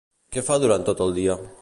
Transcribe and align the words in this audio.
Què 0.37 0.43
fa 0.47 0.57
durant 0.63 0.89
tot 0.89 1.07
el 1.07 1.17
dia? 1.21 1.41